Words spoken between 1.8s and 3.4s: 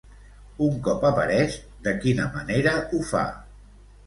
de quina manera ho fa?